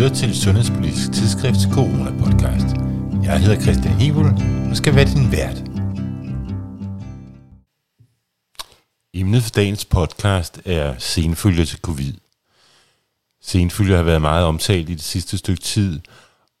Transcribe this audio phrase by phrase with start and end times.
[0.00, 2.68] lytter til Sundhedspolitisk Tidsskrifts Corona-podcast.
[3.24, 4.24] Jeg hedder Christian Hebel
[4.70, 5.56] og skal være din vært.
[9.14, 12.14] Emnet for dagens podcast er senfølger til covid.
[13.42, 16.00] Senfølger har været meget omtalt i det sidste stykke tid,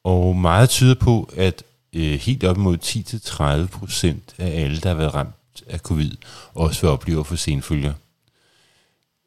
[0.04, 1.62] og meget tyder på, at
[1.92, 6.10] øh, helt op mod 10-30 procent af alle, der har været ramt af covid,
[6.54, 7.92] også vil opleve at få senfølger.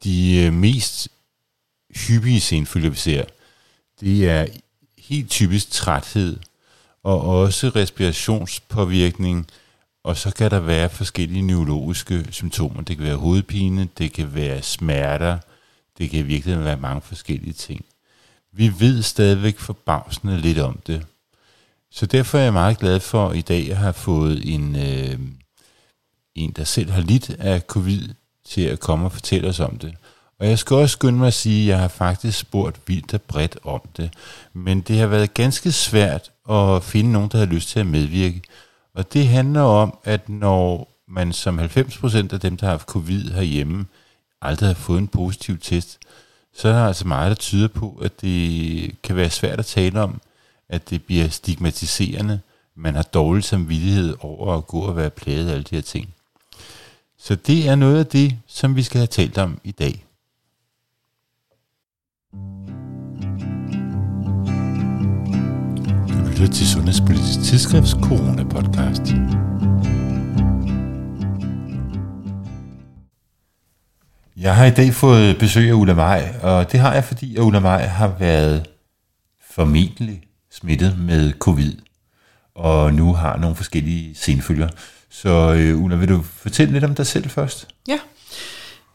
[0.04, 1.07] De øh, mest
[1.95, 3.23] hyppige senfølger, vi ser,
[3.99, 4.45] det er
[4.97, 6.39] helt typisk træthed,
[7.03, 9.47] og også respirationspåvirkning,
[10.03, 12.81] og så kan der være forskellige neurologiske symptomer.
[12.81, 15.37] Det kan være hovedpine, det kan være smerter,
[15.98, 17.85] det kan virkelig være mange forskellige ting.
[18.51, 21.05] Vi ved stadigvæk forbavsende lidt om det.
[21.91, 25.20] Så derfor er jeg meget glad for i dag at have fået en, øh,
[26.35, 28.09] en, der selv har lidt af covid,
[28.45, 29.95] til at komme og fortælle os om det.
[30.39, 33.21] Og jeg skal også skynde mig at sige, at jeg har faktisk spurgt vildt og
[33.21, 34.13] bredt om det.
[34.53, 38.41] Men det har været ganske svært at finde nogen, der har lyst til at medvirke.
[38.93, 43.31] Og det handler om, at når man som 90% af dem, der har haft covid
[43.31, 43.85] herhjemme,
[44.41, 45.99] aldrig har fået en positiv test,
[46.55, 50.01] så er der altså meget, der tyder på, at det kan være svært at tale
[50.01, 50.21] om,
[50.70, 52.40] at det bliver stigmatiserende.
[52.75, 56.13] Man har dårlig samvittighed over at gå og være plaget af alle de her ting.
[57.18, 60.05] Så det er noget af det, som vi skal have talt om i dag.
[66.34, 69.13] Lytter til Sundhedspolitisk Tidsskrifts Corona-podcast.
[74.38, 77.59] Jeg har i dag fået besøg af Ulla Maj, og det har jeg, fordi Ulla
[77.59, 78.69] Maj har været
[79.51, 81.73] formentlig smittet med covid,
[82.56, 84.69] og nu har nogle forskellige senfølger.
[85.09, 87.68] Så øh, Ulla, vil du fortælle lidt om dig selv først?
[87.88, 88.00] Ja,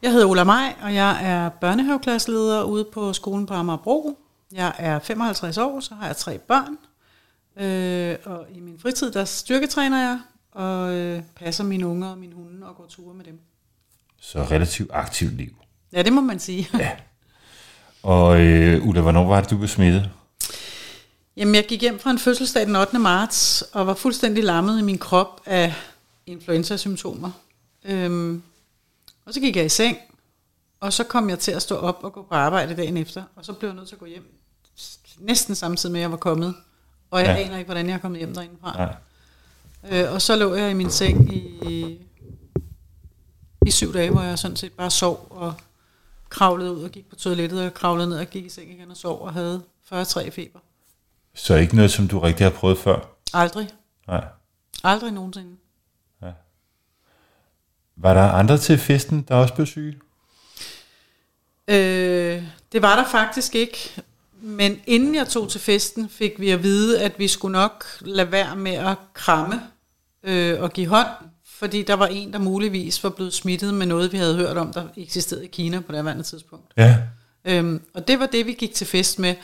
[0.01, 4.17] jeg hedder Ulla Maj, og jeg er børnehaveklasseleder ude på skolen på Amagerbro.
[4.51, 6.77] Jeg er 55 år, så har jeg tre børn,
[7.59, 10.19] øh, og i min fritid der styrketræner jeg,
[10.51, 13.39] og øh, passer mine unger og mine hunde og går ture med dem.
[14.19, 15.55] Så relativt aktivt liv.
[15.93, 16.69] Ja, det må man sige.
[16.79, 16.91] Ja.
[18.03, 20.09] Og øh, Ulla, hvornår var det, du blev smittet?
[21.37, 22.99] Jamen, jeg gik hjem fra en fødselsdag den 8.
[22.99, 25.73] marts, og var fuldstændig lammet i min krop af
[26.25, 27.31] influenza-symptomer.
[27.85, 28.43] Øhm,
[29.25, 29.97] og så gik jeg i seng,
[30.79, 33.45] og så kom jeg til at stå op og gå på arbejde dagen efter, og
[33.45, 34.39] så blev jeg nødt til at gå hjem
[35.19, 36.55] næsten samtidig med, at jeg var kommet.
[37.11, 37.33] Og jeg Ja.
[37.33, 37.43] ja.
[37.45, 38.73] aner ikke, hvordan jeg er kommet hjem derindefra.
[38.77, 38.95] Nej.
[40.01, 41.97] Øh, og så lå jeg i min seng i,
[43.65, 45.53] i syv dage, hvor jeg sådan set bare sov og
[46.29, 48.97] kravlede ud og gik på toilettet og kravlede ned og gik i seng igen og
[48.97, 50.59] sov og havde 43 i feber.
[51.33, 52.99] Så ikke noget, som du rigtig har prøvet før?
[53.33, 53.69] Aldrig.
[54.07, 54.25] Nej.
[54.83, 55.55] Aldrig nogensinde.
[58.01, 59.99] Var der andre til festen, der også blev syge?
[61.67, 64.01] Øh, det var der faktisk ikke.
[64.41, 68.31] Men inden jeg tog til festen, fik vi at vide, at vi skulle nok lade
[68.31, 69.61] være med at kramme
[70.23, 71.07] øh, og give hånd,
[71.59, 74.73] fordi der var en, der muligvis var blevet smittet med noget, vi havde hørt om,
[74.73, 76.65] der eksisterede i Kina på det andet tidspunkt.
[76.77, 76.97] Ja.
[77.45, 79.35] Øhm, og det var det, vi gik til fest med.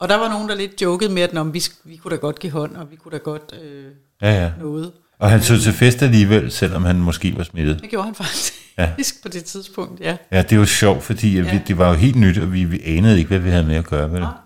[0.00, 2.38] Og der var nogen, der lidt jokede med, at "Nå, vi, vi kunne da godt
[2.38, 3.84] give hånd, og vi kunne da godt øh,
[4.22, 4.52] Ja, ja.
[4.60, 4.92] noget.
[5.18, 7.80] Og han tog til fest alligevel, selvom han måske var smittet.
[7.82, 8.90] Det gjorde han faktisk Ja.
[9.22, 10.16] på det tidspunkt, ja.
[10.32, 11.52] Ja, det var sjovt, fordi ja.
[11.52, 13.76] vi, det var jo helt nyt, og vi, vi anede ikke, hvad vi havde med
[13.76, 14.22] at gøre med det.
[14.22, 14.41] Nej, nej.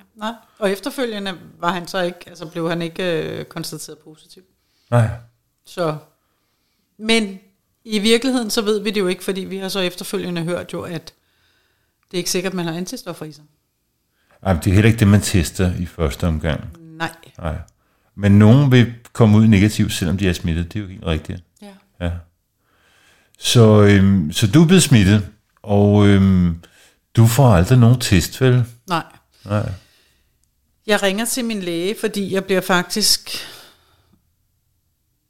[0.59, 4.43] Og efterfølgende var han så ikke, altså blev han ikke øh, konstateret positiv.
[4.91, 5.09] Nej.
[5.65, 5.97] Så,
[6.99, 7.39] men
[7.85, 10.83] i virkeligheden, så ved vi det jo ikke, fordi vi har så efterfølgende hørt jo,
[10.83, 11.15] at
[12.11, 13.45] det er ikke sikkert, at man har antistoffer i sig.
[14.43, 16.77] Ej, men det er heller ikke det, man tester i første omgang.
[16.81, 17.15] Nej.
[17.39, 17.57] Nej.
[18.15, 20.73] Men nogen vil komme ud negativt, selvom de er smittet.
[20.73, 21.45] Det er jo helt rigtigt.
[21.63, 21.73] Ja.
[22.01, 22.13] Ja.
[23.39, 25.29] Så, øhm, så du er blevet smittet,
[25.63, 26.63] og øhm,
[27.17, 28.65] du får aldrig nogen test, vel?
[28.89, 29.05] Nej.
[29.45, 29.73] Nej.
[30.87, 33.31] Jeg ringer til min læge, fordi jeg bliver faktisk...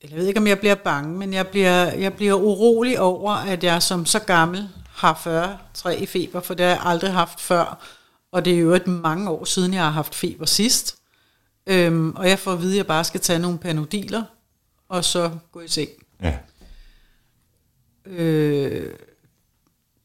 [0.02, 3.64] Jeg ved ikke, om jeg bliver bange, men jeg bliver, jeg bliver urolig over, at
[3.64, 7.86] jeg som så gammel har 43 i feber, for det har jeg aldrig haft før.
[8.32, 10.96] Og det er jo et mange år siden, jeg har haft feber sidst.
[11.66, 14.22] Øhm, og jeg får at vide, at jeg bare skal tage nogle panodiler,
[14.88, 15.90] og så gå i seng.
[16.22, 16.38] Ja.
[18.06, 18.94] Øh,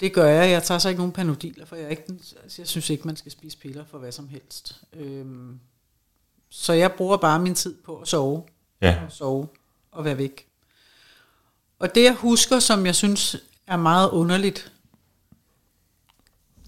[0.02, 0.52] det gør jeg.
[0.52, 3.16] Jeg tager så ikke nogen panodiler, for jeg, er ikke, altså, jeg synes ikke, man
[3.16, 4.82] skal spise piller for hvad som helst.
[4.94, 5.60] Øhm,
[6.50, 8.44] så jeg bruger bare min tid på at sove.
[8.82, 9.02] Ja.
[9.06, 9.48] Og sove
[9.92, 10.48] og være væk.
[11.80, 13.36] Og det jeg husker, som jeg synes
[13.68, 14.72] er meget underligt,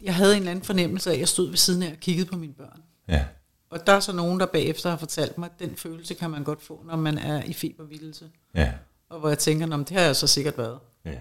[0.01, 2.29] jeg havde en eller anden fornemmelse af, at jeg stod ved siden af og kiggede
[2.29, 2.83] på mine børn.
[3.07, 3.25] Ja.
[3.69, 6.43] Og der er så nogen, der bagefter har fortalt mig, at den følelse kan man
[6.43, 8.29] godt få, når man er i febervildelse.
[8.55, 8.73] Ja.
[9.09, 10.79] Og hvor jeg tænker, "Nå, men det har jeg så sikkert været.
[11.05, 11.17] Ja.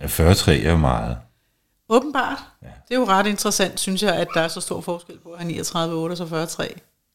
[0.00, 1.18] Ja 43 er jo meget.
[1.88, 2.38] Åbenbart.
[2.62, 2.66] Ja.
[2.88, 5.38] Det er jo ret interessant, synes jeg, at der er så stor forskel på at
[5.38, 6.74] have 39, 8 og så 40, 3.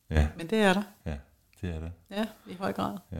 [0.10, 0.82] Ja, Men det er der.
[1.06, 1.14] ja,
[1.62, 1.92] det er det.
[2.12, 2.98] Ja, i høj grad.
[3.12, 3.18] Ja.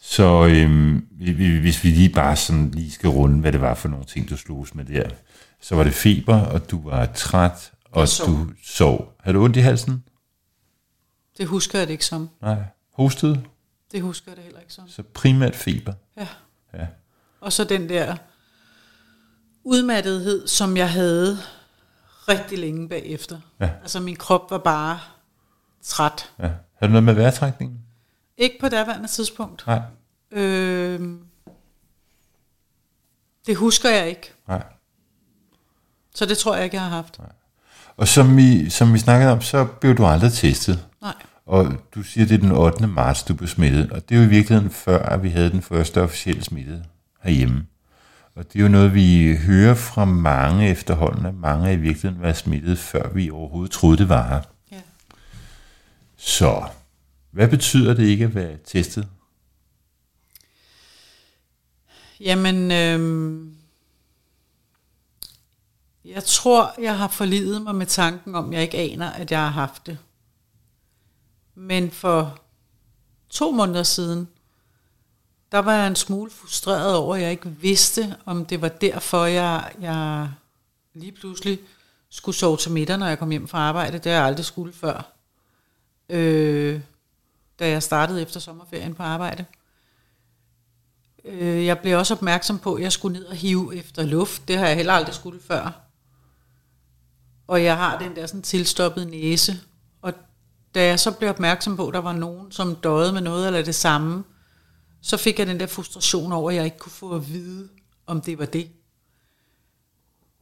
[0.00, 3.74] Så øhm, vi- vi- hvis vi lige bare sådan lige skal runde, hvad det var
[3.74, 5.10] for nogle ting, du slogs med der.
[5.60, 8.28] Så var det feber, og du var træt, og Jeg sov.
[8.28, 9.12] du sov.
[9.20, 10.04] Havde du ondt i halsen?
[11.38, 12.30] Det husker jeg det ikke som.
[12.42, 12.62] Nej.
[12.92, 13.44] Hostede?
[13.92, 14.88] Det husker jeg det heller ikke som.
[14.88, 15.92] Så primært feber.
[16.16, 16.28] Ja.
[16.74, 16.86] Ja.
[17.44, 18.16] Og så den der
[19.64, 21.38] udmattethed, som jeg havde
[22.28, 23.40] rigtig længe bagefter.
[23.60, 23.70] Ja.
[23.82, 25.00] Altså min krop var bare
[25.82, 26.32] træt.
[26.38, 26.42] ja.
[26.44, 27.78] Havde du noget med vejrtrækningen?
[28.36, 29.64] Ikke på daværende tidspunkt.
[29.66, 29.80] Nej.
[30.30, 31.00] Øh,
[33.46, 34.32] det husker jeg ikke.
[34.48, 34.62] Nej.
[36.14, 37.20] Så det tror jeg ikke, jeg har haft.
[37.96, 40.86] Og som vi, som vi snakkede om, så blev du aldrig testet.
[41.02, 41.14] Nej.
[41.46, 42.86] Og du siger, det er den 8.
[42.86, 43.92] marts, du blev smittet.
[43.92, 46.84] Og det er jo i virkeligheden før, at vi havde den første officielle smitte
[47.24, 47.66] herhjemme.
[48.34, 52.32] Og det er jo noget, vi hører fra mange efterhånden, at mange i virkeligheden var
[52.32, 54.40] smittet, før vi overhovedet troede, det var her.
[54.72, 54.80] Ja.
[56.16, 56.64] Så
[57.30, 59.08] hvad betyder det ikke at være testet?
[62.20, 63.56] Jamen, øhm,
[66.04, 69.48] jeg tror, jeg har forlidet mig med tanken om, jeg ikke aner, at jeg har
[69.48, 69.98] haft det.
[71.54, 72.38] Men for
[73.30, 74.28] to måneder siden,
[75.52, 79.24] der var jeg en smule frustreret over, at jeg ikke vidste, om det var derfor,
[79.24, 80.30] jeg, jeg
[80.94, 81.58] lige pludselig
[82.10, 83.98] skulle sove til middag, når jeg kom hjem fra arbejde.
[83.98, 85.12] Det har jeg aldrig skulle før,
[86.08, 86.80] øh,
[87.58, 89.44] da jeg startede efter sommerferien på arbejde.
[91.24, 94.48] Øh, jeg blev også opmærksom på, at jeg skulle ned og hive efter luft.
[94.48, 95.80] Det har jeg heller aldrig skulle før.
[97.46, 99.60] Og jeg har den der sådan tilstoppet næse.
[100.02, 100.12] Og
[100.74, 103.62] da jeg så blev opmærksom på, at der var nogen, som døde med noget eller
[103.62, 104.24] det samme,
[105.04, 107.68] så fik jeg den der frustration over, at jeg ikke kunne få at vide,
[108.06, 108.70] om det var det.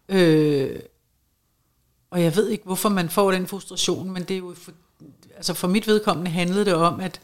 [0.09, 0.81] Øh,
[2.11, 4.73] og jeg ved ikke, hvorfor man får den frustration, men det er jo for,
[5.37, 7.21] altså for mit vedkommende handlede det om, at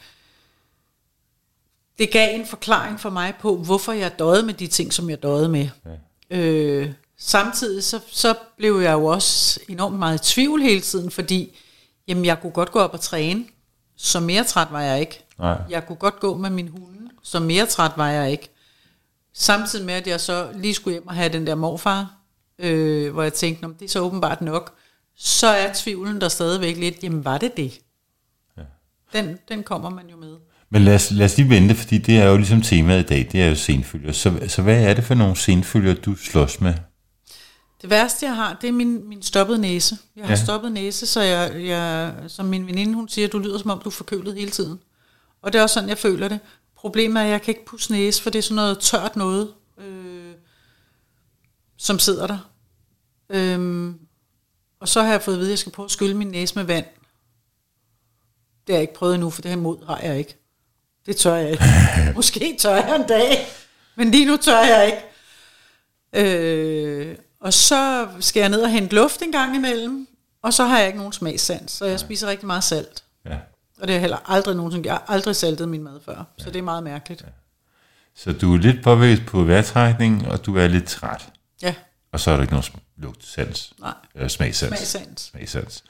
[1.98, 5.22] det gav en forklaring for mig på, hvorfor jeg døde med de ting, som jeg
[5.22, 5.68] døde med.
[6.30, 6.36] Ja.
[6.38, 11.56] Øh, samtidig så, så blev jeg jo også enormt meget i tvivl hele tiden, fordi
[12.08, 13.44] jamen, jeg kunne godt gå op og træne,
[13.96, 15.24] så mere træt var jeg ikke.
[15.38, 15.58] Nej.
[15.70, 18.48] Jeg kunne godt gå med min hunde, så mere træt var jeg ikke.
[19.34, 22.14] Samtidig med, at jeg så lige skulle hjem og have den der morfar,
[22.58, 24.74] øh, hvor jeg tænkte, "Nå, men det er så åbenbart nok,
[25.16, 27.80] så er tvivlen der stadigvæk lidt, jamen var det det?
[28.56, 28.62] Ja.
[29.12, 30.36] Den, den kommer man jo med.
[30.70, 33.28] Men lad os, lad os lige vente, fordi det er jo ligesom temaet i dag,
[33.32, 34.12] det er jo senfølger.
[34.12, 36.74] Så, så hvad er det for nogle senfølger, du slås med?
[37.82, 39.98] Det værste, jeg har, det er min, min stoppede næse.
[40.16, 40.44] Jeg har ja.
[40.44, 43.88] stoppet næse, så jeg, jeg, som min veninde, hun siger, du lyder som om, du
[43.88, 44.78] er forkølet hele tiden.
[45.42, 46.40] Og det er også sådan, jeg føler det.
[46.78, 49.54] Problemet er, at jeg kan ikke pusse næse, for det er sådan noget tørt noget,
[49.78, 50.34] øh,
[51.76, 52.50] som sidder der.
[53.30, 53.98] Øhm,
[54.80, 56.54] og så har jeg fået at vide, at jeg skal prøve at skylle min næse
[56.54, 56.84] med vand.
[58.66, 60.36] Det har jeg ikke prøvet endnu, for det her mod har jeg ikke.
[61.06, 61.64] Det tør jeg ikke.
[62.16, 63.46] Måske tør jeg en dag,
[63.96, 65.04] men lige nu tør jeg ikke.
[66.12, 70.08] Øh, og så skal jeg ned og hente luft en gang imellem,
[70.42, 73.04] og så har jeg ikke nogen smagssans, så jeg spiser rigtig meget salt.
[73.24, 73.38] Ja.
[73.80, 76.56] Og det er heller aldrig nogensinde, jeg har aldrig saltet min mad før, så det
[76.58, 77.24] er meget mærkeligt.
[78.14, 81.28] Så du er lidt påvirket på vejrtrækning, og du er lidt træt.
[81.62, 81.74] Ja,
[82.12, 82.64] Og så er der ikke nogen
[82.96, 83.72] lugtsans.
[83.80, 84.68] nej, Øh, smagssans.
[84.78, 85.20] smagssans.
[85.22, 85.84] Smagssans.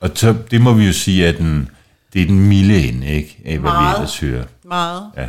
[0.00, 1.70] Og så, det må vi jo sige, at den,
[2.12, 3.42] det er den milde ende, ikke?
[3.44, 3.94] Af hvad vi Meget.
[3.96, 4.44] ellers hører.
[4.64, 5.10] Meget.
[5.16, 5.28] Ja.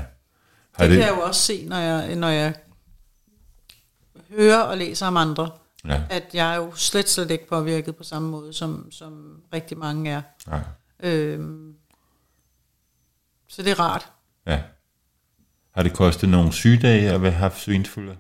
[0.75, 2.53] Har Det kan jeg jo også se, når jeg, når jeg
[4.35, 5.49] hører og læser om andre,
[5.87, 6.01] Ja.
[6.09, 10.11] at jeg er jo slet, slet ikke påvirket på samme måde, som, som rigtig mange
[10.11, 10.21] er.
[10.47, 10.59] Nej.
[11.03, 11.73] Øhm,
[13.49, 14.11] så det er rart.
[14.45, 14.61] Ja.
[15.71, 18.15] Har det kostet nogle sygedage at have haft svinfølger?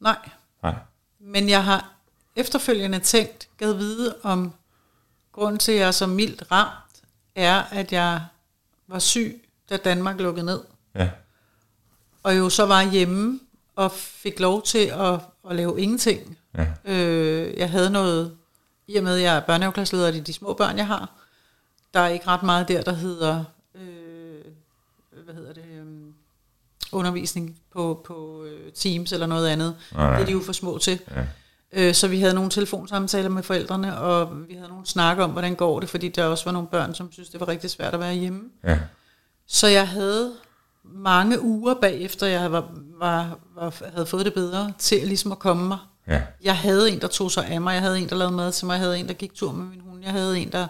[0.00, 0.28] Nej,
[0.62, 0.74] Nej.
[1.20, 1.92] Men jeg har
[2.36, 4.52] efterfølgende tænkt, gad vide om
[5.32, 7.02] grunden til, at jeg er så mildt ramt,
[7.34, 8.22] er, at jeg
[8.88, 10.60] var syg, da Danmark lukkede ned.
[10.94, 11.10] Ja.
[12.22, 13.40] Og jo så var hjemme
[13.76, 15.20] og fik lov til at,
[15.50, 16.38] at lave ingenting.
[16.54, 16.66] Ja.
[16.84, 18.36] Øh, jeg havde noget,
[18.86, 21.12] i og med at jeg er børnehaveklasseleder af de, de små børn, jeg har,
[21.94, 23.44] der er ikke ret meget der, der hedder,
[23.74, 24.44] øh,
[25.24, 25.86] hvad hedder det, øh,
[26.92, 29.76] undervisning på, på øh, Teams eller noget andet.
[29.92, 30.14] Nej, nej.
[30.14, 31.00] Det er de jo for små til.
[31.10, 31.24] Ja.
[31.72, 35.54] Øh, så vi havde nogle telefonsamtaler med forældrene, og vi havde nogle snakke om, hvordan
[35.54, 38.00] går det, fordi der også var nogle børn, som synes det var rigtig svært at
[38.00, 38.40] være hjemme.
[38.64, 38.78] Ja.
[39.46, 40.32] Så jeg havde
[40.84, 45.68] mange uger bagefter, jeg var, var, var, havde fået det bedre, til ligesom at komme
[45.68, 45.78] mig.
[46.08, 46.22] Ja.
[46.42, 48.66] Jeg havde en, der tog sig af mig, jeg havde en, der lavede mad til
[48.66, 50.66] mig, jeg havde en, der gik tur med min hund, jeg havde en, der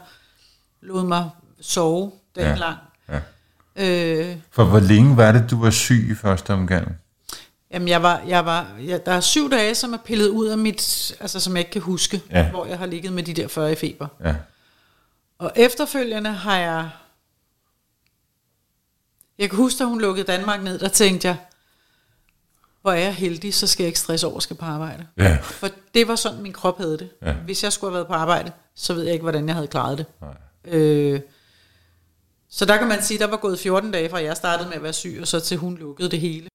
[0.82, 2.54] lod mig sove dagen Ja.
[2.56, 2.76] lang.
[3.08, 3.20] ja.
[3.76, 6.96] Øh, For hvor længe var det, du var syg i første omgang?
[7.70, 10.58] Jamen, jeg var, jeg var, jeg, der er syv dage, som er pillet ud af
[10.58, 12.40] mit, altså som jeg ikke kan huske, Ja.
[12.40, 12.50] ja.
[12.50, 14.06] hvor jeg har ligget med de der 40 i feber.
[14.24, 14.34] Ja.
[15.38, 16.90] Og efterfølgende har jeg,
[19.38, 21.36] jeg kan huske, da hun lukkede Danmark ned, der tænkte jeg,
[22.82, 25.06] hvor er jeg heldig, så skal jeg ikke stresse over, at skal på arbejde.
[25.18, 25.38] Ja.
[25.40, 27.10] For det var sådan, min krop havde det.
[27.22, 27.32] Ja.
[27.32, 29.98] Hvis jeg skulle have været på arbejde, så ved jeg ikke, hvordan jeg havde klaret
[29.98, 30.06] det.
[30.20, 30.34] Nej.
[30.64, 31.21] Øh,
[32.50, 34.83] så der kan man sige, der var gået 14 dage fra jeg startede med at
[34.83, 36.49] være syg, og så til hun lukkede det hele.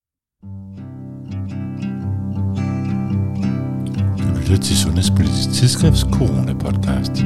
[4.18, 7.24] Du lytter til Sundhedspolitisk Tidsskrifts Corona-podcast.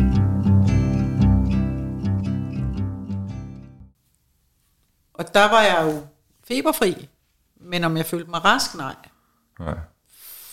[5.13, 6.01] Og der var jeg jo
[6.47, 7.09] feberfri,
[7.61, 8.95] men om jeg følte mig rask, nej.
[9.59, 9.77] Nej.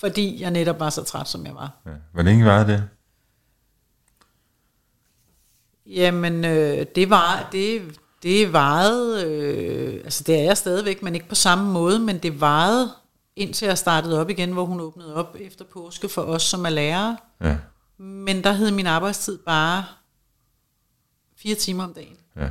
[0.01, 1.77] Fordi jeg netop var så træt, som jeg var.
[1.87, 1.91] Ja.
[2.13, 2.89] Hvor længe var det?
[5.89, 7.83] Jamen, øh, det var det,
[8.23, 12.41] det varede, øh, altså det er jeg stadigvæk, men ikke på samme måde, men det
[12.41, 12.91] varede
[13.37, 16.71] indtil jeg startede op igen, hvor hun åbnede op efter påske for os, som er
[16.71, 17.17] lærere.
[17.41, 17.57] Ja.
[17.99, 19.85] Men der hed min arbejdstid bare
[21.37, 22.17] fire timer om dagen.
[22.37, 22.49] Ja.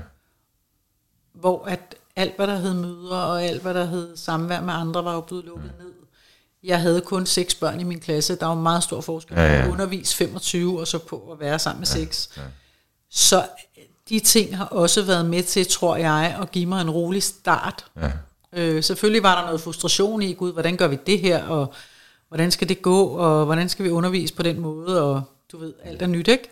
[1.33, 5.03] Hvor at alt, hvad der hed møder, og alt, hvad der hed samvær med andre,
[5.03, 5.93] var jo blevet lukket ned.
[6.63, 8.35] Jeg havde kun seks børn i min klasse.
[8.35, 9.61] Der var meget stor forskel på Ja, ja.
[9.61, 12.39] at undervise 25, og så på at være sammen med seks.
[13.11, 13.45] Så
[14.09, 17.85] de ting har også været med til, tror jeg, at give mig en rolig start.
[18.01, 18.11] Ja.
[18.53, 21.73] Øh, selvfølgelig var der noget frustration i, gud, hvordan gør vi det her, og
[22.27, 25.73] hvordan skal det gå, og hvordan skal vi undervise på den måde, og du ved,
[25.83, 26.49] alt er nyt, ikke?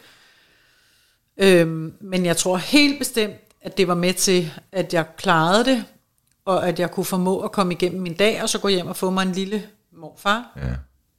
[1.37, 5.83] Øhm, men jeg tror helt bestemt, at det var med til, at jeg klarede det,
[6.45, 8.95] og at jeg kunne formå at komme igennem min dag, og så gå hjem og
[8.95, 10.57] få mig en lille morfar,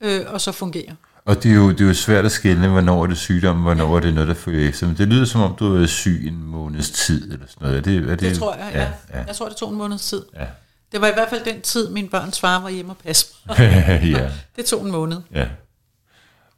[0.00, 0.09] ja.
[0.09, 0.97] øh, og så fungere.
[1.26, 3.97] Og det er, jo, det er jo svært at skelne, hvornår er det sygdom, hvornår
[3.97, 4.87] er det noget, der følger efter.
[4.87, 7.76] Men det lyder som om, du har været syg en måneds tid, eller sådan noget.
[7.76, 9.18] Er det, er det, Det tror jeg, ja.
[9.18, 9.25] ja.
[9.26, 10.23] Jeg tror, det tog en måneds tid.
[10.37, 10.45] Ja.
[10.92, 13.26] Det var i hvert fald den tid, min børns far var hjemme og passe
[13.59, 14.30] ja.
[14.56, 15.16] Det tog en måned.
[15.35, 15.47] Ja.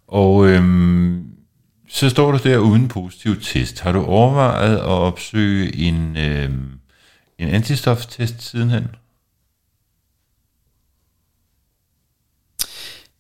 [0.09, 1.25] Og øhm,
[1.89, 3.81] så står du der uden positiv test.
[3.81, 6.71] Har du overvejet at opsøge en, øhm,
[7.39, 8.87] en antistoftest sidenhen?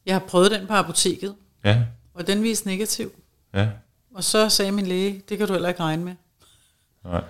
[0.08, 1.34] Jeg har prøvet den på apoteket,
[1.64, 1.82] Ja,
[2.14, 3.12] og den viste negativ.
[3.54, 3.68] ja,
[4.14, 6.14] Og så sagde min læge, det kan du heller ikke regne med.
[7.04, 7.24] nej.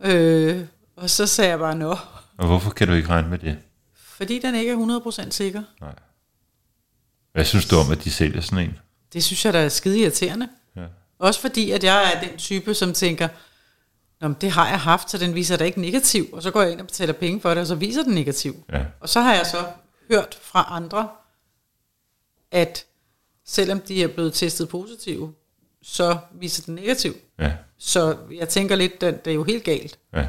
[0.00, 0.64] Øh,
[0.96, 1.96] og så sagde jeg bare, nå,
[2.36, 3.58] Og hvorfor kan du ikke regne med det?
[3.94, 4.76] fordi den ikke er
[5.26, 5.62] 100% sikker.
[5.80, 5.94] Nej.
[7.32, 8.78] Hvad synes du om, at de sælger sådan en?
[9.12, 10.48] Det synes jeg, der er skide irriterende.
[10.76, 10.82] Ja.
[11.18, 13.28] Også fordi, at jeg er den type, som tænker,
[14.20, 16.26] Nå, men det har jeg haft, så den viser da ikke negativ.
[16.32, 18.64] Og så går jeg ind og betaler penge for det, og så viser den negativ.
[18.72, 18.84] Ja.
[19.00, 19.66] Og så har jeg så
[20.10, 21.08] hørt fra andre,
[22.50, 22.86] at
[23.44, 25.34] selvom de er blevet testet positive,
[25.82, 27.14] så viser den negativ.
[27.38, 29.98] Ja, Så jeg tænker lidt, at det er jo helt galt.
[30.12, 30.28] ja,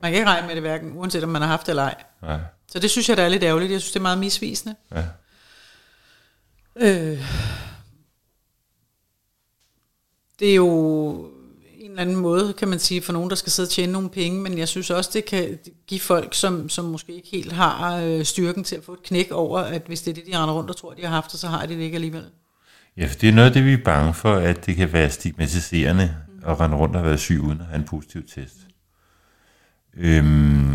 [0.00, 2.04] Man kan ikke regne med det hverken, uanset om man har haft det eller ej.
[2.22, 3.72] nej, Så det synes jeg, der er lidt ærgerligt.
[3.72, 4.76] Jeg synes, det er meget misvisende.
[4.94, 5.04] ja.
[6.76, 7.20] Øh,
[10.38, 11.30] det er jo
[11.94, 14.40] eller anden måde, kan man sige, for nogen, der skal sidde og tjene nogle penge,
[14.40, 18.24] men jeg synes også, det kan give folk, som, som måske ikke helt har øh,
[18.24, 20.70] styrken til at få et knæk over, at hvis det er det, de render rundt
[20.70, 22.24] og tror, de har haft, så har de det ikke alligevel.
[22.96, 25.10] Ja, for det er noget af det, vi er bange for, at det kan være
[25.10, 28.56] stigmatiserende at rende rundt og være syg uden at have en positiv test.
[29.96, 30.74] Øhm,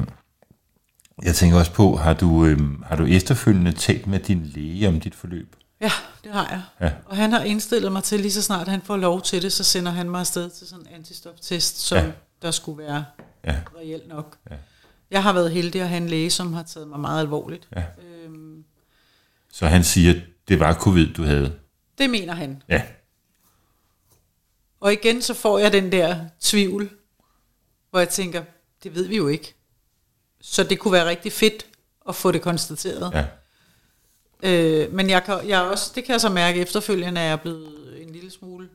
[1.23, 4.99] jeg tænker også på, har du, øhm, har du efterfølgende talt med din læge om
[4.99, 5.55] dit forløb?
[5.81, 5.91] Ja,
[6.24, 6.62] det har jeg.
[6.88, 6.93] Ja.
[7.05, 9.63] Og han har indstillet mig til, lige så snart han får lov til det, så
[9.63, 12.12] sender han mig afsted til sådan en antistoftest, som Ja.
[12.41, 13.05] der skulle være
[13.43, 14.38] Ja, reelt nok.
[14.51, 14.55] Ja.
[15.12, 17.67] Jeg har været heldig at have en læge, som har taget mig meget alvorligt.
[17.75, 17.83] Ja.
[18.03, 18.63] Øhm,
[19.51, 21.53] så han siger, det var covid, du havde.
[21.98, 22.63] det mener han.
[22.69, 22.81] Ja,
[24.79, 26.89] Og igen så får jeg den der tvivl,
[27.89, 28.43] hvor jeg tænker,
[28.83, 29.55] det ved vi jo ikke.
[30.41, 31.65] Så det kunne være rigtig fedt
[32.09, 33.12] at få det konstateret.
[33.13, 33.25] ja,
[34.43, 37.38] Øh, men jeg kan, jeg også, det kan jeg så mærke efterfølgende, at jeg er
[37.38, 38.69] blevet en lille smule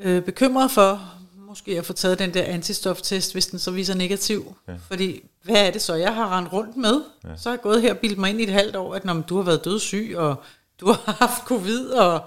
[0.00, 1.12] øh, bekymret for,
[1.48, 4.56] måske at få taget den der antistoftest, hvis den så viser negativ.
[4.68, 4.74] Ja.
[4.88, 7.02] Fordi, hvad er det så, jeg har rendt rundt med?
[7.24, 7.36] Ja.
[7.36, 9.14] Så har jeg gået her og bildt mig ind i et halvt år, at når
[9.14, 10.42] du har været dødssyg, og
[10.80, 12.24] du har haft covid, og,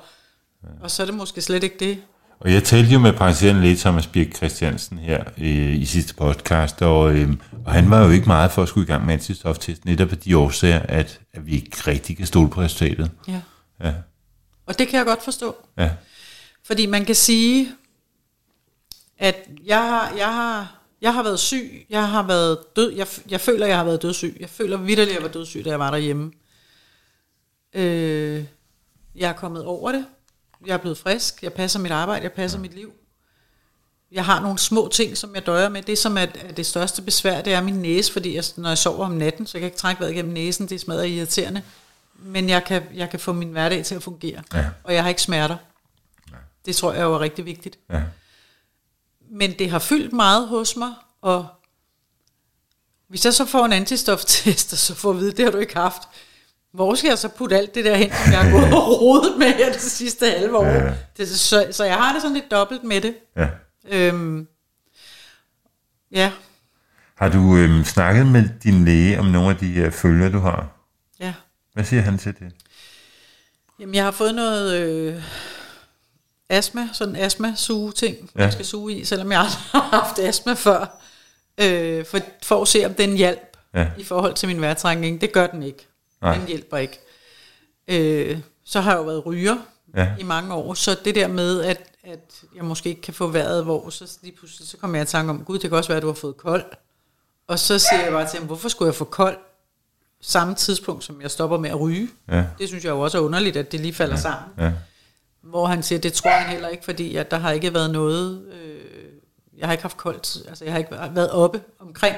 [0.63, 0.67] ja.
[0.81, 2.03] og så er det måske slet ikke det.
[2.41, 6.81] Og jeg talte jo med praktiserende læge Thomas Birk Christiansen her øh, i sidste podcast,
[6.81, 7.29] og, øh,
[7.65, 10.17] og han var jo ikke meget for at skulle i gang med antistoftesten, netop af
[10.17, 13.11] de årsager, at, at vi ikke rigtig kan stole på resultatet.
[13.27, 13.41] Ja.
[13.83, 13.93] Ja,
[14.65, 15.55] Og det kan jeg godt forstå.
[15.77, 15.91] ja,
[16.65, 17.69] Fordi man kan sige,
[19.17, 23.41] at jeg har, jeg har, jeg har været syg, jeg har været død, jeg, jeg
[23.41, 24.37] føler, jeg har været dødssyg.
[24.39, 26.31] Jeg føler vidderligt, at jeg var dødssyg, da jeg var derhjemme.
[27.73, 28.45] Øh,
[29.15, 30.05] jeg er kommet over det.
[30.65, 31.43] Jeg er blevet frisk.
[31.43, 32.23] Jeg passer mit arbejde.
[32.23, 32.61] Jeg passer ja.
[32.61, 32.93] mit liv.
[34.11, 35.81] jeg har nogle små ting, som jeg døjer med.
[35.81, 38.77] Det, som er, er det største besvær, det er min næse, fordi jeg, når jeg
[38.77, 40.69] sover om natten, så jeg kan ikke trække vejret gennem næsen.
[40.69, 41.61] Det er smadret irriterende.
[42.13, 44.43] Men jeg kan, jeg kan få min hverdag til at fungere.
[44.53, 44.65] Ja.
[44.83, 45.57] Og jeg har ikke smerter.
[46.65, 47.79] Det tror jeg jo er rigtig vigtigt.
[47.89, 48.01] Ja.
[49.31, 51.47] Men det har fyldt meget hos mig, og
[53.07, 55.75] hvis jeg så får en antistoftest, og så får at vide, det har du ikke
[55.75, 56.01] haft,
[56.73, 59.37] hvor skal jeg så putte alt det der hen, som jeg har gået og rodet
[59.37, 60.65] med her det sidste halve år?
[60.65, 60.93] Ja.
[61.17, 63.15] Det, så, så jeg har det sådan lidt dobbelt med det.
[63.37, 63.47] ja.
[63.87, 64.47] Øhm,
[66.11, 66.31] ja,
[67.15, 70.67] Har du øhm, snakket med din læge om nogle af de her følger, du har?
[71.19, 71.33] ja.
[71.73, 72.51] Hvad siger han til det?
[73.79, 75.23] Jamen, jeg har fået noget øh,
[76.49, 78.41] astma, sådan astma-suge-ting, ja.
[78.43, 81.01] Jeg skal suge i, selvom jeg aldrig har haft astma før,
[81.57, 83.39] øh, for, for at se, om den hjælp
[83.73, 83.87] Ja.
[83.97, 85.21] i forhold til min vejrtrækning.
[85.21, 85.87] Det gør den ikke.
[86.21, 86.37] Nej.
[86.37, 86.99] Den hjælper ikke.
[87.87, 89.57] Øh, så har jeg jo været ryger
[89.95, 90.15] Ja.
[90.19, 93.63] i mange år, så det der med, at, at jeg måske ikke kan få vejret,
[93.63, 95.97] hvor så lige pludselig, så kommer jeg i tanke om, gud, det kan også være,
[95.97, 96.63] at du har fået kold.
[97.47, 99.37] Og så siger jeg bare til ham, hvorfor skulle jeg få kold
[100.21, 102.09] samme tidspunkt, som jeg stopper med at ryge?
[102.31, 102.45] Ja.
[102.59, 104.21] Det synes jeg jo også er underligt, at det lige falder ja.
[104.21, 104.49] sammen.
[104.57, 104.71] Ja.
[105.41, 108.45] Hvor han siger, det tror han heller ikke, fordi at der har ikke været noget,
[108.53, 108.79] øh,
[109.57, 112.15] jeg har ikke haft koldt, altså jeg har ikke været oppe omkring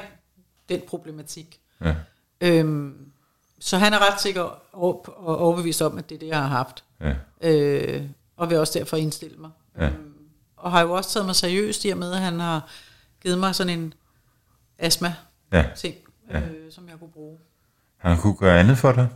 [0.70, 1.60] den problematik.
[1.86, 1.96] Ja.
[2.42, 2.96] Øhm,
[3.62, 5.06] så han er ret sikker og
[5.40, 6.84] overbevist om, at det er det, jeg har haft.
[7.02, 7.16] Ja.
[7.42, 8.04] Øh,
[8.38, 9.50] og vil også derfor indstille mig.
[9.78, 9.86] Ja.
[9.90, 10.14] Øhm,
[10.58, 12.68] og har jo også taget mig seriøst i og med, at han har
[13.22, 13.94] givet mig sådan en
[14.78, 15.96] astma-ting,
[16.32, 16.40] Ja.
[16.42, 17.38] øh, som jeg kunne bruge.
[17.98, 19.10] Han kunne gøre andet for dig?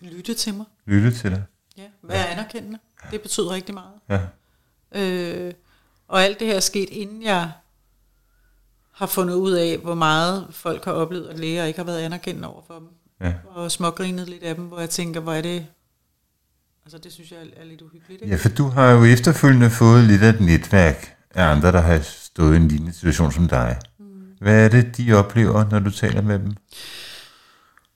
[0.00, 0.66] Lytte til mig.
[0.86, 1.42] Lytte til dig?
[1.76, 2.78] Ja, være anerkendende.
[3.10, 3.92] Det betyder rigtig meget.
[4.08, 4.20] Ja.
[4.92, 5.54] Øh,
[6.08, 7.52] og alt det her er sket, inden jeg
[8.94, 12.48] har fundet ud af, hvor meget folk har oplevet, at læger ikke har været anerkendende
[12.48, 12.88] over for dem.
[13.20, 13.32] Ja.
[13.54, 15.66] Og smågrinet lidt af dem, hvor jeg tænker, hvor er det...
[16.84, 18.34] Altså, det synes jeg er, lidt uhyggeligt, ikke?
[18.34, 21.98] Ja, for du har jo efterfølgende fået lidt af et netværk af andre, der har
[22.00, 23.78] stået i en lignende situation som dig.
[24.40, 26.56] Hvad er det, de oplever, når du taler med dem?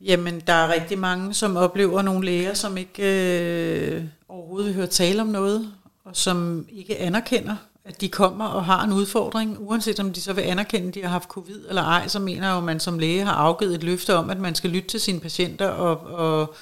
[0.00, 4.87] Jamen, der er rigtig mange, som oplever nogle læger, som ikke øh, overhovedet vil høre
[4.87, 5.73] tale om noget,
[6.05, 7.56] og som ikke anerkender,
[7.89, 11.03] at de kommer og har en udfordring, uanset om de så vil anerkende, at de
[11.03, 13.75] har haft covid eller ej, så mener jeg jo, at man som læge har afgivet
[13.75, 16.55] et løfte om, at man skal lytte til sine patienter og, og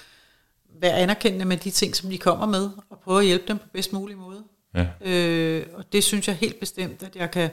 [0.81, 3.65] være anerkendende med de ting, som de kommer med, og prøve at hjælpe dem på
[3.73, 4.45] bedst mulig måde.
[4.75, 4.87] Ja.
[5.01, 7.51] Øh, og det synes jeg helt bestemt, at jeg kan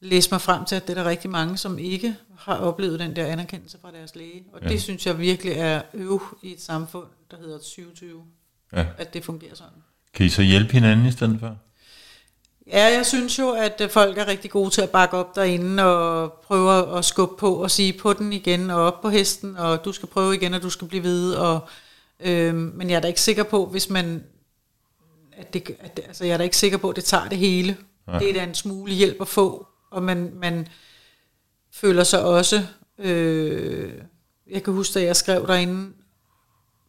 [0.00, 3.16] læse mig frem til, at det er der rigtig mange, som ikke har oplevet den
[3.16, 4.44] der anerkendelse fra deres læge.
[4.52, 4.68] Og ja.
[4.68, 8.22] det synes jeg virkelig er øv i et samfund, der hedder 2020,
[8.72, 8.86] Ja.
[8.98, 9.72] at det fungerer sådan.
[10.14, 11.56] Kan I så hjælpe hinanden i stedet for?
[12.66, 15.84] Ja, jeg synes jo, at øh, folk er rigtig gode til at bakke op derinde
[15.84, 19.84] og prøve at skubbe på og sige på den igen og op på hesten, og
[19.84, 21.34] du skal prøve igen, og du skal blive ved.
[21.34, 21.68] Og,
[22.20, 24.24] øhm, men jeg er da ikke sikker på, hvis man...
[25.36, 27.76] At det, at altså, jeg er da ikke sikker på, at det tager det hele.
[28.06, 28.18] Nej.
[28.18, 30.68] Det er da en smule hjælp at få, og man, man
[31.72, 32.62] føler sig også...
[32.98, 33.92] Øh,
[34.50, 35.92] jeg kan huske, da jeg skrev derinde,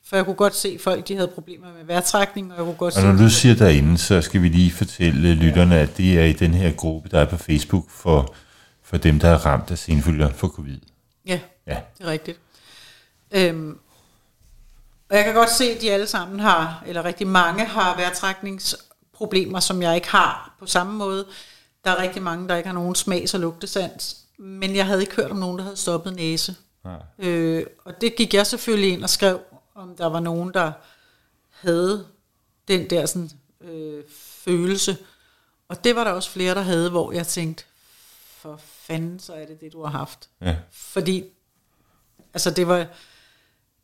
[0.05, 2.95] for jeg kunne godt se, folk de havde problemer med vejrtrækning, og jeg kunne godt
[2.95, 3.07] Og se...
[3.07, 6.53] når du siger derinde, så skal vi lige fortælle lytterne, at det er i den
[6.53, 8.35] her gruppe, der er på Facebook for,
[8.83, 10.79] for dem, der er ramt af senfølger for covid.
[11.27, 11.77] Ja, Ja.
[11.97, 12.39] det er rigtigt.
[13.31, 13.77] Øhm,
[15.09, 19.59] og jeg kan godt se, at de alle sammen har, eller rigtig mange har vejrtrækningsproblemer,
[19.59, 21.25] som jeg ikke har på samme måde.
[21.83, 24.17] Der er rigtig mange, der ikke har nogen smags- og lugtesans.
[24.39, 26.55] Men jeg havde ikke hørt om nogen, der havde stoppet næse.
[26.85, 27.27] Nej.
[27.29, 29.39] Øh, og det gik jeg selvfølgelig ind og skrev,
[29.83, 30.71] om der var nogen, der
[31.49, 32.05] havde
[32.67, 33.29] den der sådan,
[33.61, 34.03] øh,
[34.45, 34.97] følelse.
[35.67, 37.63] Og det var der også flere, der havde, hvor jeg tænkte,
[38.37, 40.29] for fanden, så er det det, du har haft.
[40.41, 40.55] Ja.
[40.71, 41.23] Fordi,
[42.33, 42.85] altså det var,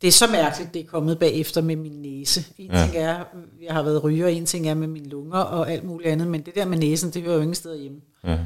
[0.02, 2.44] det er så mærkeligt, det er kommet bagefter med min næse.
[2.58, 2.82] En Ja.
[2.84, 3.24] ting er,
[3.62, 6.42] jeg har været ryger, en ting er med mine lunger og alt muligt andet, men
[6.46, 8.00] det der med næsen, det hører jo ingen steder hjemme.
[8.24, 8.38] Ja.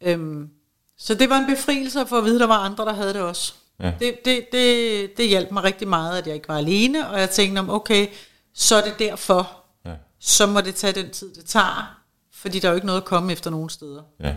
[0.00, 0.50] Øhm,
[0.96, 3.14] så det var en befrielse at få at vide, at der var andre, der havde
[3.14, 3.54] det også.
[3.80, 3.92] Ja.
[3.98, 7.30] Det, det, det, det hjalp mig rigtig meget, at jeg ikke var alene, og jeg
[7.30, 8.06] tænkte om, okay,
[8.54, 9.94] så er det derfor, Ja.
[10.18, 12.00] så må det tage den tid, det tager,
[12.32, 14.02] fordi der er jo ikke noget at komme efter nogen steder.
[14.20, 14.36] Ja.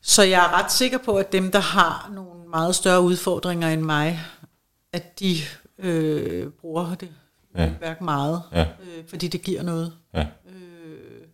[0.00, 3.82] Så jeg er ret sikker på, at dem, der har nogle meget større udfordringer end
[3.82, 4.20] mig,
[4.92, 5.36] at de
[5.78, 7.10] øh, bruger det
[7.56, 7.72] Ja.
[7.80, 8.66] værk meget, Ja.
[8.82, 9.96] øh, fordi det giver noget.
[10.14, 10.26] Ja.
[10.48, 11.26] Øh,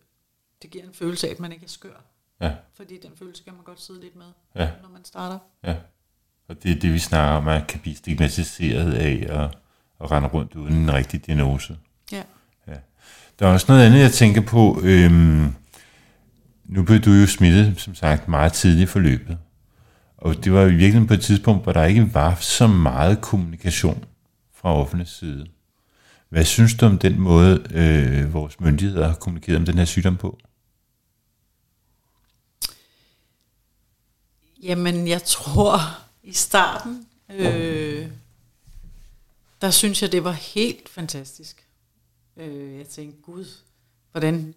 [0.61, 2.03] det giver en følelse af, at man ikke er skør,
[2.41, 2.51] Ja.
[2.73, 4.69] fordi den følelse kan man godt sidde lidt med, Ja.
[4.81, 5.39] når man starter.
[5.63, 5.75] Ja.
[6.51, 9.51] Og det er det, vi snakker om, at man kan blive stigmatiseret af og,
[9.99, 11.77] og rende rundt uden en rigtig diagnose.
[12.11, 12.23] Ja.
[12.67, 12.73] ja.
[13.39, 14.81] Der er også noget andet, jeg tænker på.
[14.83, 15.55] Øhm,
[16.65, 19.37] nu blev du jo smittet, som sagt, meget tidligt i forløbet.
[20.17, 24.03] Og det var jo virkelig på et tidspunkt, hvor der ikke var så meget kommunikation
[24.55, 25.45] fra offentlig side.
[26.29, 30.17] Hvad synes du om den måde, øh, vores myndigheder har kommunikeret om den her sygdom
[30.17, 30.37] på?
[34.63, 35.79] Jamen, jeg tror,
[36.23, 38.07] i starten, øh,
[39.61, 41.65] der synes jeg, det var helt fantastisk.
[42.37, 43.45] Øh, jeg tænkte, gud,
[44.11, 44.53] hvordan,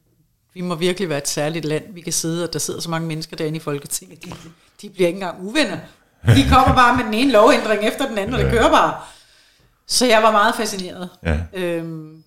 [0.54, 3.08] vi må virkelig være et særligt land, vi kan sidde, og der sidder så mange
[3.08, 4.32] mennesker derinde i Folketinget, de,
[4.82, 5.78] de bliver ikke engang uvenner.
[6.26, 9.00] De kommer bare med den ene lovændring efter den anden, og det kører bare.
[9.86, 11.08] Så jeg var meget fascineret.
[11.22, 11.40] Ja.
[11.52, 12.24] Øhm,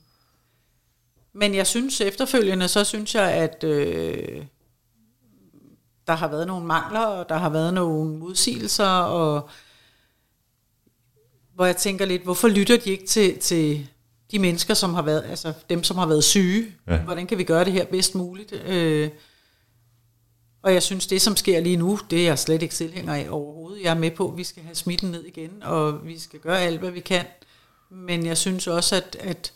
[1.33, 4.45] men jeg synes efterfølgende, så synes jeg, at øh,
[6.07, 9.49] der har været nogle mangler, og der har været nogle modsigelser, og
[11.55, 13.87] hvor jeg tænker lidt, hvorfor lytter de ikke til, til
[14.31, 16.75] de mennesker, som har været, altså dem, som har været syge?
[16.87, 16.97] Ja.
[16.97, 18.53] Hvordan kan vi gøre det her bedst muligt?
[18.53, 19.09] Øh,
[20.61, 23.27] og jeg synes, det som sker lige nu, det er jeg slet ikke tilhænger af
[23.29, 23.83] overhovedet.
[23.83, 26.59] Jeg er med på, at vi skal have smitten ned igen, og vi skal gøre
[26.59, 27.25] alt, hvad vi kan.
[27.89, 29.53] Men jeg synes også, at, at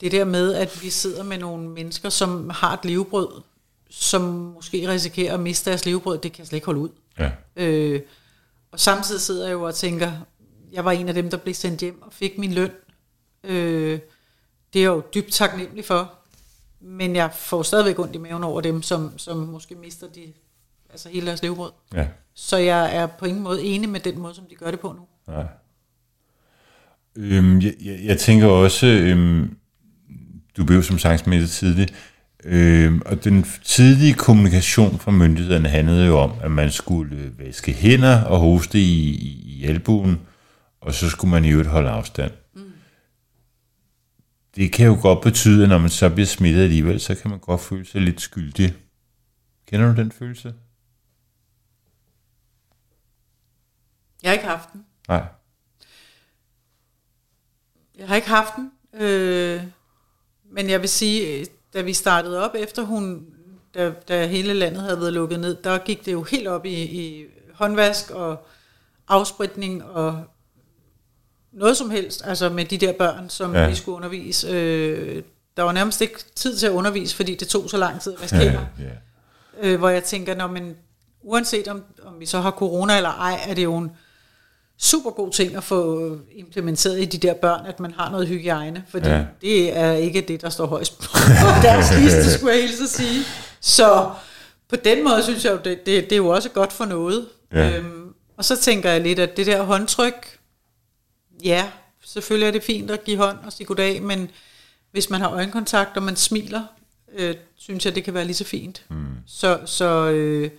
[0.00, 3.42] det der med, at vi sidder med nogle mennesker, som har et levebrød,
[3.92, 6.88] som måske risikerer at miste deres levebrød, det kan jeg slet ikke holde ud.
[7.18, 7.30] Ja.
[7.56, 8.00] Øh,
[8.72, 10.12] og samtidig sidder jeg jo og tænker,
[10.72, 12.70] jeg var en af dem, der blev sendt hjem og fik min løn.
[13.44, 14.00] Øh,
[14.72, 16.12] det er jeg jo dybt taknemmelig for.
[16.80, 20.32] Men jeg får stadigvæk ondt i maven over dem, som, som måske mister de,
[20.90, 21.70] altså hele deres levebrød.
[21.94, 22.08] Ja.
[22.34, 24.92] Så jeg er på ingen måde enig med den måde, som de gør det på
[24.92, 25.32] nu.
[25.32, 25.46] Nej.
[27.16, 29.56] Øhm, jeg, jeg, jeg tænker også, øhm,
[30.56, 31.94] du blev som sagt smittet tidligt,
[32.44, 37.72] øhm, og den tidlige kommunikation fra myndighederne handlede jo om, at man skulle øh, vaske
[37.72, 40.20] hænder og hoste i, i, i albuen,
[40.80, 42.32] og så skulle man i øvrigt holde afstand.
[42.54, 42.72] Mm.
[44.56, 47.38] Det kan jo godt betyde, at når man så bliver smittet alligevel, så kan man
[47.38, 48.74] godt føle sig lidt skyldig.
[49.66, 50.54] Kender du den følelse?
[54.22, 54.84] Jeg har ikke haft den.
[55.08, 55.24] Nej.
[57.98, 58.70] Jeg har ikke haft den.
[59.02, 59.62] Øh,
[60.50, 63.26] men jeg vil sige, øh, da vi startede op efter hun,
[63.74, 66.82] da, da hele landet havde været lukket ned, der gik det jo helt op i,
[66.82, 68.46] i håndvask og
[69.08, 70.24] afspritning og
[71.52, 73.68] noget som helst, altså med de der børn, som Ja.
[73.68, 74.48] vi skulle undervise.
[74.48, 75.22] Øh,
[75.56, 78.20] der var nærmest ikke tid til at undervise, fordi det tog så lang tid at
[78.22, 78.90] vaske Ja, ja.
[79.60, 80.76] øh, hvor jeg tænker, når man,
[81.22, 83.90] uanset om, om vi så har corona eller ej, er det jo en
[84.82, 88.84] super god ting at få implementeret i de der børn, at man har noget hygiejne,
[88.88, 89.16] fordi Ja.
[89.16, 89.24] ja.
[89.40, 91.18] det er ikke det, der står højst på
[91.62, 93.24] deres liste, skulle jeg hilse at sige.
[93.60, 94.10] Så
[94.68, 97.28] på den måde synes jeg jo, det, det, det er jo også godt for noget.
[97.52, 97.76] Ja.
[97.78, 100.38] Øhm, og så tænker jeg lidt, at det der håndtryk,
[101.44, 101.70] ja,
[102.04, 104.30] selvfølgelig er det fint at give hånd og sige goddag, men
[104.92, 106.62] hvis man har øjenkontakt, og man smiler,
[107.18, 108.82] øh, synes jeg, det kan være lige så fint.
[108.90, 108.96] Mm.
[109.26, 110.50] Så, så øh,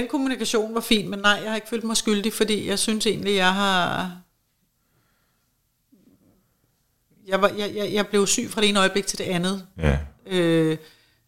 [0.00, 3.06] den kommunikation var fin, men nej, jeg har ikke følt mig skyldig, fordi jeg synes
[3.06, 4.10] egentlig, jeg har...
[7.26, 9.66] Jeg, var, jeg, jeg, jeg blev syg fra det ene øjeblik til det andet.
[9.78, 9.98] ja.
[10.26, 10.78] Øh,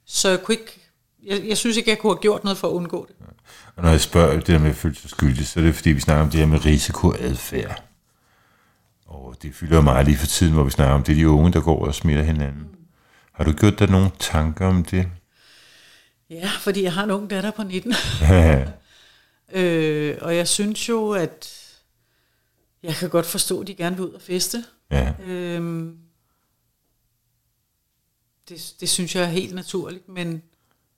[0.06, 0.80] så jeg kunne ikke...
[1.26, 3.16] Jeg, jeg synes ikke, jeg kunne have gjort noget for at undgå det.
[3.76, 5.90] Og når jeg spørger det der med at føle sig skyldig, så er det fordi,
[5.90, 7.82] vi snakker om det her med risikoadfærd.
[9.06, 11.52] Og det fylder meget lige for tiden, hvor vi snakker om det er de unge,
[11.52, 12.68] der går og smitter hinanden.
[13.32, 15.08] Har du gjort dig nogle tanker om det?
[16.30, 17.92] Ja, fordi jeg har en ung datter på 19.
[19.60, 21.64] øh, og jeg synes jo, at
[22.82, 24.64] jeg kan godt forstå, at de gerne vil ud og feste.
[24.90, 25.98] ja, Øhm,
[28.48, 30.32] det, det synes jeg er helt naturligt, men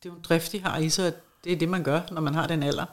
[0.02, 1.14] det er jo en drift, de har i sig, at
[1.44, 2.86] det er det, man gør, når man har den alder.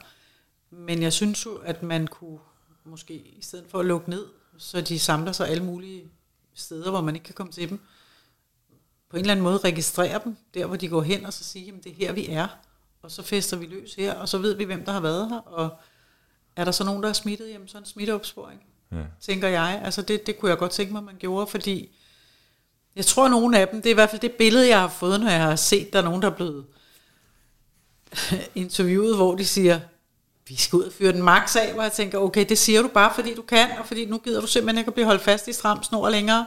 [0.70, 2.38] Men jeg synes jo, at man kunne
[2.84, 4.26] måske, i stedet for at lukke ned,
[4.58, 6.08] så de samler sig alle mulige
[6.54, 7.80] steder, hvor man ikke kan komme til dem,
[9.10, 11.72] på en eller anden måde registrere dem, der hvor de går hen, og så sige,
[11.78, 12.48] at det er her, vi er,
[13.02, 15.38] og så fester vi løs her, og så ved vi, hvem der har været her,
[15.38, 15.70] og
[16.56, 19.02] er der så nogen, der er smittet, jamen så er en smitteopsporing ja.
[19.20, 19.80] tænker jeg.
[19.84, 21.96] Altså det, det kunne jeg godt tænke mig, man gjorde, fordi
[22.96, 24.88] jeg tror, at nogle af dem, det er i hvert fald det billede, jeg har
[24.88, 26.66] fået, når jeg har set, der er nogen, der er blevet
[28.54, 29.80] interviewet, hvor de siger,
[30.48, 32.88] vi skal ud og fyre den max af, hvor jeg tænker, okay, det siger du
[32.88, 35.48] bare, fordi du kan, og fordi nu gider du simpelthen ikke at blive holdt fast
[35.48, 36.46] i stram snor længere.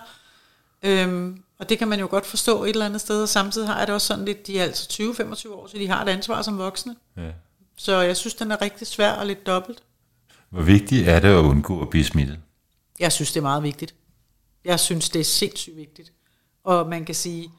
[0.83, 3.77] Øhm, og det kan man jo godt forstå et eller andet sted, og samtidig har
[3.77, 5.03] jeg det også sådan lidt, de er altså
[5.47, 6.95] 20-25 år, så de har et ansvar som voksne.
[7.17, 7.31] ja.
[7.77, 9.83] Så jeg synes, den er rigtig svær og lidt dobbelt.
[10.49, 12.39] Hvor vigtigt er det at undgå at blive smittet?
[12.99, 13.95] Jeg synes, det er meget vigtigt.
[14.65, 16.11] Jeg synes, det er sindssygt vigtigt.
[16.63, 17.51] Og man kan sige,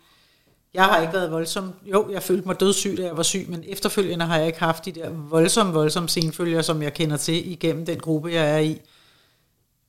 [0.75, 1.73] jeg har ikke været voldsom.
[1.85, 4.85] Jo, jeg følte mig dødssyg, da jeg var syg, men efterfølgende har jeg ikke haft
[4.85, 8.81] de der voldsomme, voldsomme senfølger, som jeg kender til igennem den gruppe, jeg er i.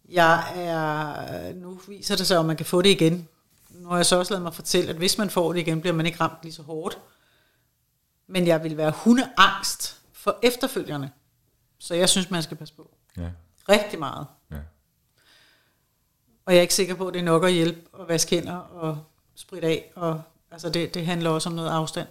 [0.09, 3.27] Jeg er, nu viser det sig, at man kan få det igen.
[3.83, 5.93] Nu har jeg så også lavet mig fortælle, at hvis man får det igen, bliver
[5.93, 6.97] man ikke ramt lige så hårdt.
[8.27, 11.11] Men jeg vil være hundeangst for efterfølgerne.
[11.79, 12.95] Så jeg synes, man skal passe på.
[13.17, 13.29] Ja.
[13.69, 14.27] Rigtig meget.
[14.51, 14.57] Ja.
[16.45, 18.55] Og jeg er ikke sikker på, at det er nok at hjælpe at vaske hænder
[18.55, 19.03] og
[19.35, 19.91] spritte af.
[19.95, 22.07] Og, altså det, det handler også om noget afstand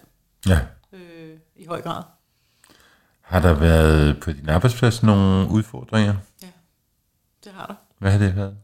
[0.46, 0.60] ja.
[0.92, 2.02] øh, i høj grad.
[3.20, 6.14] Har der været på din arbejdsplads nogle udfordringer?
[6.42, 6.48] Ja,
[7.44, 7.74] det har der.
[7.98, 8.56] Hvad har det været?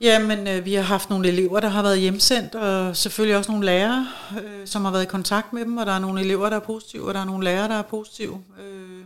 [0.00, 3.66] Jamen, øh, vi har haft nogle elever, der har været hjemsendt, og selvfølgelig også nogle
[3.66, 4.08] lærere,
[4.42, 6.60] øh, som har været i kontakt med dem, og der er nogle elever, der er
[6.60, 8.44] positive, og der er nogle lærere, der er positive.
[8.60, 9.04] Øh,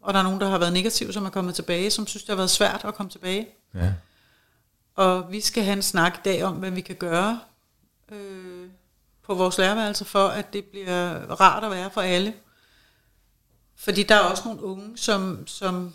[0.00, 2.28] og der er nogen, der har været negative, som er kommet tilbage, som synes, det
[2.28, 3.48] har været svært at komme tilbage.
[3.74, 3.92] Ja.
[4.94, 7.40] Og vi skal have en snak i dag om, hvad vi kan gøre
[8.12, 8.68] øh,
[9.22, 12.34] på vores lærerværelse, for at det bliver rart at være for alle.
[13.76, 15.94] Fordi der er også nogle unge, som, som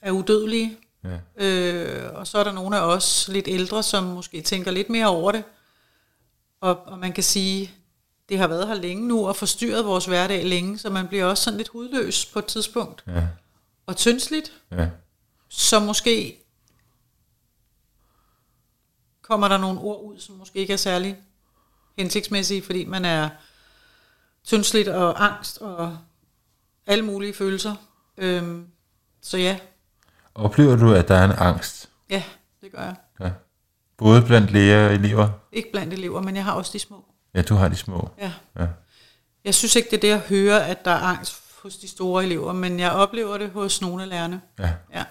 [0.00, 1.18] er udødelige, Ja.
[1.36, 5.06] Øh, og så er der nogle af os lidt ældre, som måske tænker lidt mere
[5.06, 5.44] over det.
[6.60, 7.70] Og, og man kan sige,
[8.28, 11.42] det har været her længe nu, og forstyrret vores hverdag længe, så man bliver også
[11.44, 13.04] sådan lidt hudløs på et tidspunkt.
[13.06, 13.28] Ja.
[13.86, 14.88] Og tyndsligt, Ja.
[15.48, 16.44] så måske
[19.22, 21.16] kommer der nogle ord ud, som måske ikke er særlig
[21.98, 23.28] hensigtsmæssige, fordi man er
[24.44, 25.98] tyndsligt og angst og
[26.86, 27.74] alle mulige følelser.
[28.16, 28.66] Øhm,
[29.22, 29.58] så ja,
[30.38, 31.88] Oplever du, at der er en angst?
[32.10, 32.22] ja,
[32.62, 32.94] det gør jeg.
[33.20, 33.30] Ja.
[33.96, 35.28] Både blandt læger og elever?
[35.52, 37.04] Ikke blandt elever, men jeg har også de små.
[37.34, 38.10] Ja, du har de små.
[38.18, 38.32] Ja.
[38.58, 38.66] Ja.
[39.44, 42.24] Jeg synes ikke, det er det at høre, at der er angst hos de store
[42.24, 44.40] elever, men jeg oplever det hos nogle af lærerne.
[44.58, 44.70] Ja.
[44.94, 45.04] Ja.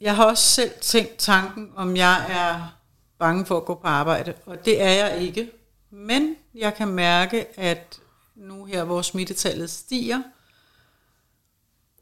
[0.00, 2.76] Jeg har også selv tænkt tanken, om jeg er
[3.18, 5.50] bange for at gå på arbejde, og det er jeg ikke.
[5.90, 8.00] Men jeg kan mærke, at
[8.34, 10.22] nu her, hvor smittetallet stiger,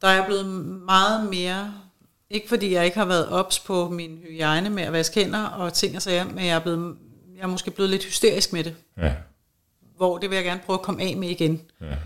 [0.00, 0.46] der er jeg blevet
[0.84, 1.74] meget mere,
[2.30, 5.72] ikke fordi jeg ikke har været ops på min hygiejne med at vaske hænder og
[5.72, 6.96] ting og sager, men jeg er, blevet,
[7.36, 9.14] jeg er måske blevet lidt hysterisk med det, Ja.
[9.96, 11.62] hvor det vil jeg gerne prøve at komme af med igen.
[11.80, 11.96] Ja.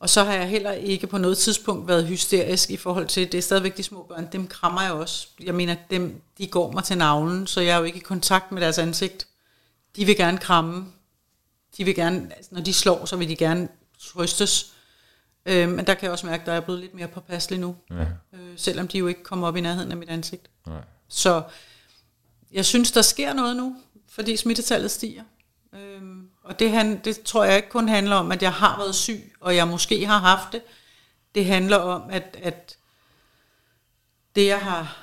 [0.00, 3.38] Og så har jeg heller ikke på noget tidspunkt været hysterisk i forhold til, det
[3.38, 5.28] er stadigvæk de små børn, dem krammer jeg også.
[5.44, 8.52] Jeg mener, dem, de går mig til navlen, så jeg er jo ikke i kontakt
[8.52, 9.26] med deres ansigt.
[9.96, 10.86] De vil gerne kramme.
[11.76, 13.68] De vil gerne, altså, når de slår, så vil de gerne
[14.00, 14.72] trøstes.
[15.46, 17.76] Øh, men der kan jeg også mærke, at der er blevet lidt mere påpasselig nu.
[17.90, 18.06] Ja.
[18.32, 20.50] Øh, selvom de jo ikke kommer op i nærheden af mit ansigt.
[20.66, 20.80] Nej.
[21.08, 21.42] Så
[22.52, 23.76] jeg synes, der sker noget nu,
[24.08, 25.22] fordi smittetallet stiger.
[25.74, 28.94] Øhm, og det, han, det tror jeg ikke kun handler om, at jeg har været
[28.94, 30.62] syg, og jeg måske har haft det.
[31.34, 32.76] Det handler om, at, at
[34.36, 34.98] det, jeg har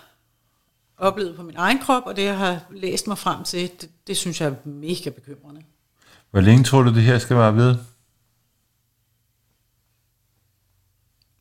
[0.98, 4.18] oplevet på min egen krop, og det, jeg har læst mig frem til, det, det
[4.18, 5.62] synes jeg er mega bekymrende.
[6.32, 7.78] Hvor længe tror du, det her skal være ved?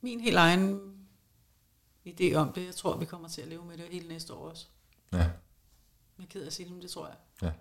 [0.01, 0.81] Min helt egen
[2.07, 4.49] idé om det, jeg tror, vi kommer til at leve med det hele næste år
[4.51, 4.67] også.
[5.13, 5.19] Ja.
[5.19, 7.17] Jeg er ked af at sige det, men det tror jeg.
[7.43, 7.53] Ja.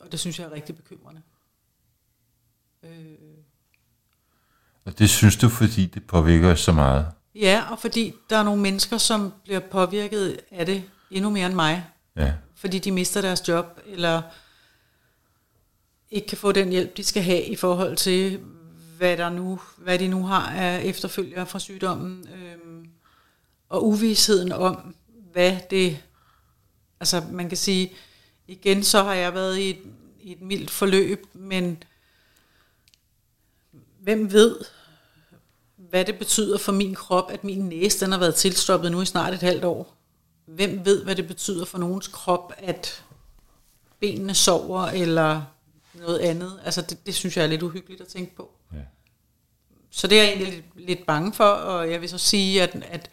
[0.00, 1.22] Og det synes jeg er rigtig bekymrende.
[2.82, 3.14] Øh,
[4.84, 7.06] Og det synes du, fordi det påvirker os så meget?
[7.34, 11.54] ja, og fordi der er nogle mennesker, som bliver påvirket af det endnu mere end
[11.54, 11.86] mig.
[12.16, 12.34] Ja.
[12.54, 14.22] Fordi de mister deres job, eller
[16.10, 18.40] ikke kan få den hjælp, de skal have i forhold til,
[18.96, 22.28] hvad, der nu, hvad de nu har af efterfølgere fra sygdommen.
[22.28, 22.88] Øhm,
[23.68, 24.94] og uvidsheden om,
[25.32, 26.02] hvad det...
[27.00, 27.92] Altså man kan sige,
[28.46, 29.78] igen så har jeg været i et,
[30.20, 31.82] i et mildt forløb, men
[34.00, 34.56] hvem ved,
[35.76, 39.06] hvad det betyder for min krop, at min næse den har været tilstoppet nu i
[39.06, 39.96] snart et halvt år.
[40.46, 43.04] Hvem ved, hvad det betyder for nogens krop, at
[44.00, 45.42] benene sover, eller
[45.98, 46.60] noget andet.
[46.64, 48.50] Altså det, det synes jeg er lidt uhyggeligt at tænke på.
[48.72, 48.78] Ja.
[49.90, 52.86] Så det er jeg egentlig lidt, lidt bange for, og jeg vil så sige, at,
[52.90, 53.10] at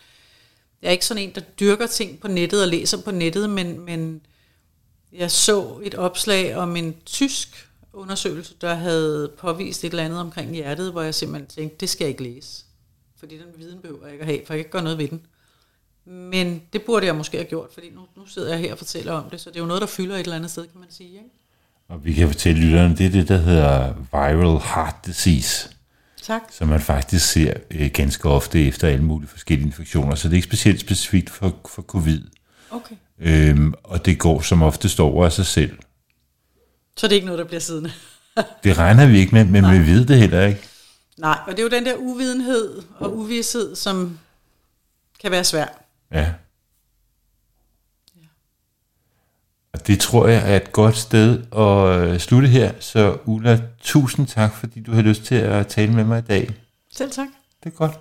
[0.82, 3.80] jeg er ikke sådan en, der dyrker ting på nettet og læser på nettet, men,
[3.80, 4.22] men
[5.12, 10.52] jeg så et opslag om en tysk undersøgelse, der havde påvist et eller andet omkring
[10.52, 12.66] hjertet, hvor jeg simpelthen tænkte, det skal jeg ikke læse.
[13.16, 15.08] Fordi den viden behøver jeg ikke at have, for jeg kan ikke gøre noget ved
[15.08, 15.26] den.
[16.06, 19.14] Men det burde jeg måske have gjort, fordi nu, nu sidder jeg her og fortæller
[19.14, 20.92] om det, så det er jo noget, der fylder et eller andet sted, kan man
[20.92, 21.14] sige.
[21.14, 21.30] Ikke?
[21.92, 25.70] Og vi kan fortælle lytterne, det er det, der hedder viral heart disease,
[26.24, 26.42] Tak.
[26.52, 30.16] som man faktisk ser øh, ganske ofte efter alle mulige forskellige infektioner.
[30.16, 32.22] Så det er ikke specielt specifikt for, for covid.
[32.72, 32.96] Okay.
[33.20, 35.78] Øhm, og det går som oftest over af sig selv.
[36.98, 37.92] Så det er ikke noget, der bliver siddende.
[38.64, 39.78] Det regner vi ikke med, men Nej.
[39.78, 40.62] vi ved det heller ikke.
[41.18, 44.20] Nej, og det er jo den der uvidenhed og uvidshed, som
[45.22, 45.66] kan være svær.
[46.12, 46.34] Ja.
[49.71, 52.72] Og det tror jeg er et godt sted at øh, slutte her.
[52.80, 56.50] Så Ulla, tusind tak, fordi du har lyst til at tale med mig i dag.
[56.94, 57.28] Selv tak.
[57.64, 58.00] Det er godt.